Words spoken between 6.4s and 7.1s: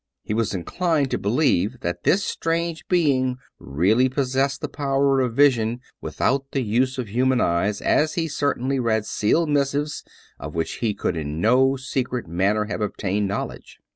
the use of